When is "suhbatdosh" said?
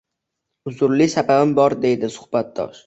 2.19-2.79